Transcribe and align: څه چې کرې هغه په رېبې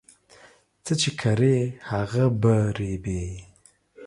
څه 0.85 0.93
چې 1.01 1.09
کرې 1.21 1.57
هغه 1.89 2.25
په 2.41 2.53
رېبې 2.77 3.25